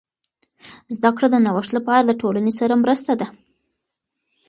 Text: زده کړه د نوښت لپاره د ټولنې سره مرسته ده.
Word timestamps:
زده 0.95 1.09
کړه 1.15 1.27
د 1.31 1.35
نوښت 1.45 1.71
لپاره 1.77 2.01
د 2.05 2.11
ټولنې 2.21 2.53
سره 2.59 2.81
مرسته 2.83 3.11
ده. 3.19 3.27